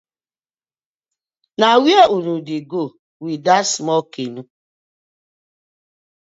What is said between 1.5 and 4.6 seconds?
Na where uno dey go wit dat small canoe?